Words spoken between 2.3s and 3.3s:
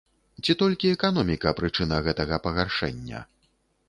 пагаршэння?